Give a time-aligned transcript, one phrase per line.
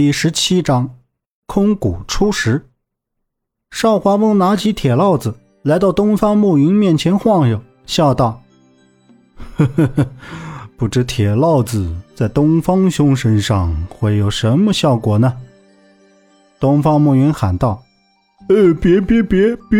[0.00, 0.96] 第十七章，
[1.44, 2.70] 空谷初时。
[3.70, 8.40] 邵华翁拿起铁烙子，来到东方暮云面前晃悠，笑道
[9.58, 10.06] ：“呵呵呵，
[10.78, 15.36] 不知铁烙子在东方兄身上会有什么效果呢？”
[16.58, 17.82] 东方暮云喊道
[18.48, 19.78] ：“呃，别别别别！”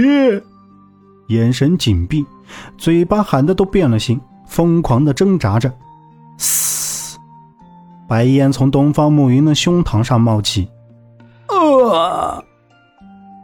[1.28, 2.26] 眼神紧闭，
[2.76, 5.72] 嘴巴喊的都变了形，疯狂的挣扎着。
[8.10, 10.68] 白烟从东方暮云的胸膛上冒起。
[11.46, 12.42] 啊！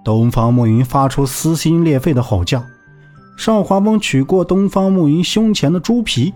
[0.05, 2.61] 东方暮云发出撕心裂肺的吼叫。
[3.39, 6.35] 少华翁取过东方暮云胸前的猪皮，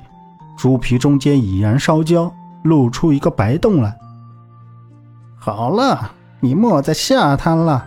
[0.57, 3.97] 猪皮中间已然烧焦，露出一个白洞来。
[5.37, 7.85] 好了，你莫再吓他了。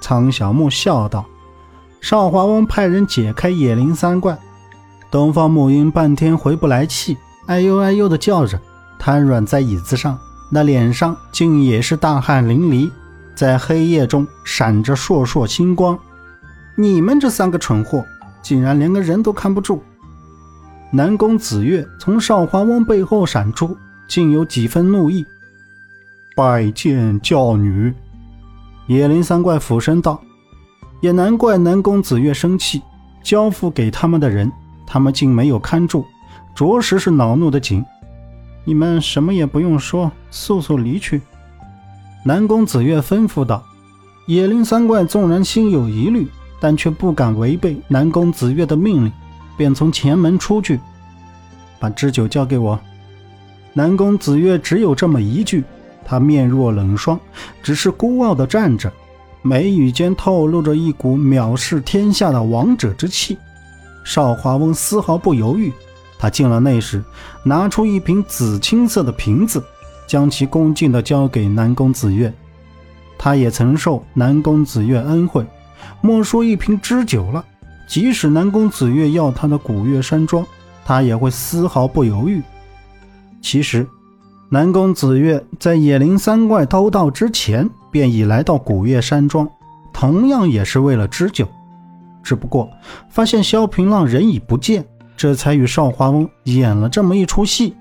[0.00, 1.26] 苍小木笑道。
[2.00, 4.38] 少华翁派人解开野灵三怪。
[5.10, 7.18] 东方暮云半天回不来气。
[7.46, 8.58] 哎呦哎呦的叫着，
[9.04, 10.16] 瘫软在椅子上，
[10.48, 12.88] 那脸上竟也是大汗淋漓，
[13.34, 15.98] 在黑夜中闪着烁烁星光。
[16.76, 18.06] 你们这三个蠢货，
[18.42, 19.80] 竟然连个人都看不住！
[20.92, 25.26] 南宫子月从少华翁背后闪出，竟有几分怒意。
[26.36, 27.92] 拜见教女。
[28.86, 30.22] 野灵三怪俯身道
[31.02, 32.80] ：“也难怪南宫子月生气，
[33.20, 34.48] 交付给他们的人，
[34.86, 36.06] 他们竟没有看住。”
[36.54, 37.84] 着实是恼怒的紧，
[38.64, 41.20] 你们什么也不用说，速速离去。”
[42.24, 43.64] 南宫子月吩咐道。
[44.26, 46.28] 野灵三怪纵然心有疑虑，
[46.60, 49.12] 但却不敢违背南宫子月的命令，
[49.56, 50.78] 便从前门出去，
[51.80, 52.78] 把知酒交给我。
[53.72, 55.64] 南宫子月只有这么一句，
[56.04, 57.18] 他面若冷霜，
[57.64, 58.92] 只是孤傲地站着，
[59.42, 63.36] 眉宇间透露着一股藐视天下的王者之气。
[64.04, 65.72] 少华翁丝毫不犹豫。
[66.22, 67.02] 他进了内室，
[67.42, 69.60] 拿出一瓶紫青色的瓶子，
[70.06, 72.32] 将其恭敬地交给南宫子月。
[73.18, 75.44] 他也曾受南宫子月恩惠，
[76.00, 77.44] 莫说一瓶芝酒了，
[77.88, 80.46] 即使南宫子月要他的古月山庄，
[80.84, 82.40] 他也会丝毫不犹豫。
[83.40, 83.84] 其实，
[84.48, 89.50] 南宫子月在野灵三怪偷盗之前，便已来到古月山庄，
[89.92, 91.48] 同样也是为了芝酒，
[92.22, 92.70] 只不过
[93.10, 94.86] 发现萧平浪人已不见。
[95.22, 97.76] 这才与少华翁演了这么一出戏。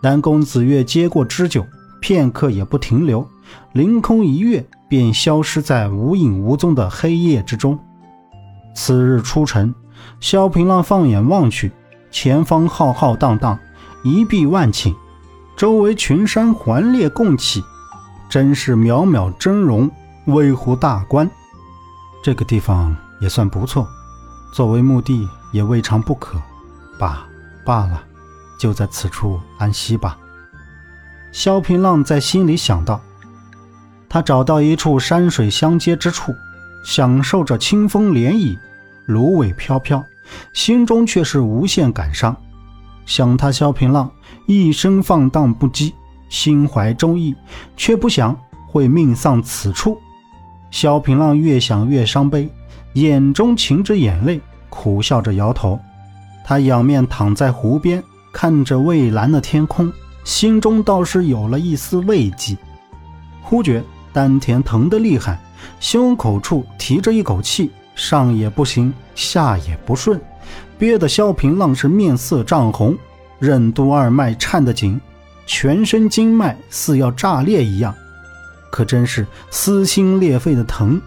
[0.00, 1.66] 南宫子月接过支酒，
[2.00, 3.28] 片刻也不停留，
[3.72, 7.76] 凌空一跃，便消失在无影无踪的黑夜之中。
[8.72, 9.74] 次日初晨，
[10.20, 11.72] 萧平浪放眼望去，
[12.12, 13.58] 前方浩浩荡荡，
[14.04, 14.94] 一碧万顷，
[15.56, 17.64] 周围群山环列共起，
[18.28, 19.90] 真是渺渺峥嵘，
[20.26, 21.28] 微乎大观。
[22.22, 23.88] 这个地方也算不错，
[24.52, 25.28] 作为墓地。
[25.54, 26.36] 也未尝不可，
[26.98, 27.24] 罢
[27.64, 28.02] 罢了，
[28.58, 30.18] 就在此处安息吧。
[31.30, 33.00] 萧平浪在心里想到。
[34.08, 36.34] 他找到一处山水相接之处，
[36.84, 38.58] 享受着清风涟漪，
[39.06, 40.04] 芦苇飘飘，
[40.52, 42.36] 心中却是无限感伤。
[43.06, 44.10] 想他萧平浪
[44.48, 45.92] 一生放荡不羁，
[46.28, 47.32] 心怀忠义，
[47.76, 48.36] 却不想
[48.68, 49.96] 会命丧此处。
[50.72, 52.50] 萧平浪越想越伤悲，
[52.94, 54.40] 眼中噙着眼泪。
[54.74, 55.78] 苦笑着摇头，
[56.44, 58.02] 他仰面躺在湖边，
[58.32, 59.90] 看着蔚蓝的天空，
[60.24, 62.56] 心中倒是有了一丝慰藉。
[63.40, 65.40] 忽觉丹田疼得厉害，
[65.78, 70.20] 胸口处提着一口气，上也不行，下也不顺，
[70.76, 72.96] 憋得萧平浪是面色涨红，
[73.38, 75.00] 任督二脉颤得紧，
[75.46, 77.94] 全身经脉似要炸裂一样，
[78.70, 81.00] 可真是撕心裂肺的疼。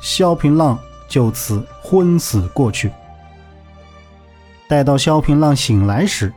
[0.00, 0.76] 萧平浪
[1.08, 2.90] 就此昏死过去。
[4.72, 6.32] 待到萧平浪醒来时，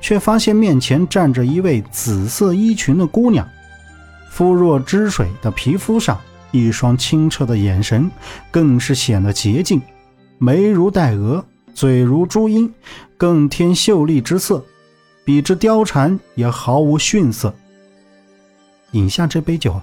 [0.00, 3.44] 却发现面前站着一位紫色衣裙的姑娘，
[4.30, 6.16] 肤若脂水的皮肤上，
[6.52, 8.08] 一双清澈的眼神
[8.48, 9.82] 更是显得洁净，
[10.38, 12.72] 眉如黛额，嘴如朱樱，
[13.16, 14.64] 更添秀丽之色，
[15.24, 17.52] 比之貂蝉也毫无逊色。
[18.92, 19.80] 饮下这杯酒。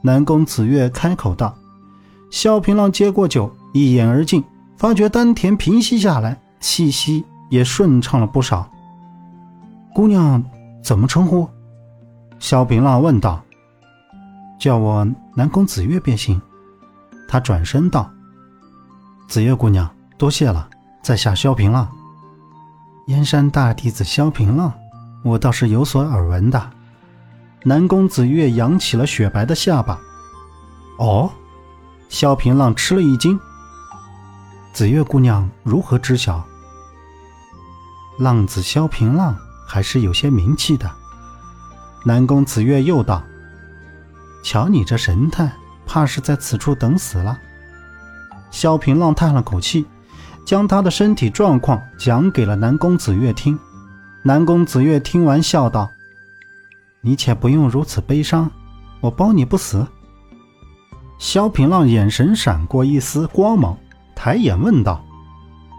[0.00, 1.58] 南宫子月开口道。
[2.30, 4.44] 萧平浪接过酒，一饮而尽，
[4.76, 6.40] 发觉丹田平息下来。
[6.64, 8.66] 气息也顺畅了不少。
[9.94, 10.42] 姑娘
[10.82, 11.46] 怎么称呼？
[12.38, 13.44] 萧平浪问道。
[14.58, 16.40] 叫我南宫子月便行。
[17.28, 18.10] 他转身道
[19.28, 20.66] ：“子月姑娘，多谢了。
[21.02, 21.86] 在下萧平浪，
[23.08, 24.72] 燕山大弟子萧平浪，
[25.22, 26.70] 我倒是有所耳闻的。”
[27.62, 30.00] 南宫子月扬起了雪白的下巴。
[30.98, 31.30] 哦，
[32.08, 33.38] 萧平浪吃了一惊。
[34.72, 36.42] 子月姑娘如何知晓？
[38.18, 40.90] 浪子萧平浪还是有些名气的。
[42.04, 43.22] 南宫子月又道
[44.44, 45.52] ：“瞧你这神态，
[45.86, 47.38] 怕是在此处等死了。”
[48.52, 49.84] 萧平浪叹了口气，
[50.44, 53.58] 将他的身体状况讲给了南宫子月听。
[54.22, 55.90] 南宫子月听完，笑道
[57.02, 58.50] ：“你且不用如此悲伤，
[59.00, 59.86] 我包你不死。”
[61.18, 63.76] 萧平浪眼神闪过一丝光芒，
[64.14, 65.04] 抬眼问道：“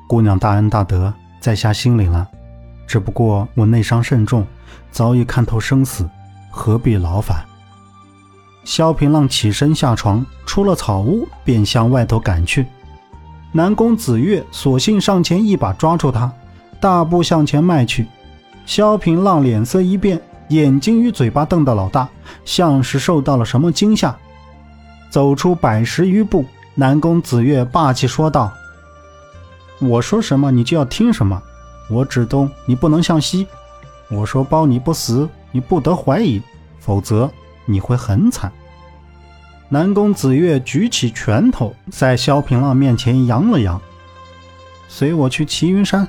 [0.09, 1.13] 姑娘大恩大德，
[1.45, 2.27] 在下心领了。
[2.87, 4.43] 只不过我内伤甚重，
[4.89, 6.09] 早已看透生死，
[6.49, 7.37] 何必劳烦？”
[8.65, 12.65] 萧平浪起身下床，出了草屋，便向外头赶去。
[13.51, 16.33] 南宫子月索性上前一把抓住他，
[16.79, 18.07] 大步向前迈去。
[18.65, 22.09] 萧平浪脸色一变，眼睛与嘴巴瞪得老大，
[22.43, 24.15] 像是受到了什么惊吓。
[25.11, 26.43] 走出百十余步，
[26.73, 28.51] 南宫子月霸气说道
[29.79, 31.41] ：“我说什么你就要听什么，
[31.89, 33.47] 我指东你不能向西。
[34.09, 36.41] 我说包你不死，你不得怀疑，
[36.79, 37.29] 否则
[37.65, 38.51] 你会很惨。”
[39.67, 43.81] 南宫子月举起拳头，在萧平浪面前扬了扬
[44.87, 46.07] ：“随我去齐云山。”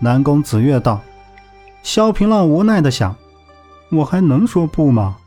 [0.00, 1.00] 南宫子月道。
[1.82, 3.14] 萧平浪无奈的想
[3.92, 5.18] ：“我还能说不吗？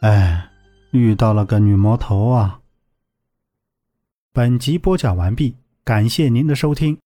[0.00, 0.48] 哎，
[0.90, 2.60] 遇到了个女魔头啊！”
[4.32, 5.56] 本集播讲完毕，
[5.86, 6.92] 感谢您的收听。